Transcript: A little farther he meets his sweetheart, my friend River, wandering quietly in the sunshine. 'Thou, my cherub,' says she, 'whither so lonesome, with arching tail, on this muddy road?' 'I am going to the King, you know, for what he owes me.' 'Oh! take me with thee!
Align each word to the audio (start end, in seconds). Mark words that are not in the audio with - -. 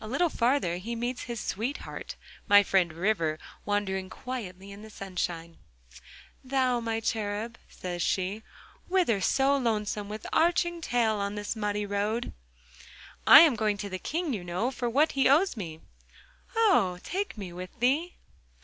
A 0.00 0.08
little 0.08 0.28
farther 0.28 0.78
he 0.78 0.96
meets 0.96 1.22
his 1.30 1.38
sweetheart, 1.38 2.16
my 2.48 2.64
friend 2.64 2.92
River, 2.92 3.38
wandering 3.64 4.10
quietly 4.10 4.72
in 4.72 4.82
the 4.82 4.90
sunshine. 4.90 5.58
'Thou, 6.42 6.80
my 6.80 6.98
cherub,' 6.98 7.56
says 7.68 8.02
she, 8.02 8.42
'whither 8.88 9.20
so 9.20 9.56
lonesome, 9.56 10.08
with 10.08 10.26
arching 10.32 10.80
tail, 10.80 11.18
on 11.18 11.36
this 11.36 11.54
muddy 11.54 11.86
road?' 11.86 12.32
'I 13.28 13.40
am 13.42 13.54
going 13.54 13.76
to 13.76 13.88
the 13.88 14.00
King, 14.00 14.32
you 14.32 14.42
know, 14.42 14.72
for 14.72 14.90
what 14.90 15.12
he 15.12 15.28
owes 15.28 15.56
me.' 15.56 15.78
'Oh! 16.56 16.98
take 17.04 17.38
me 17.38 17.52
with 17.52 17.70
thee! 17.78 18.16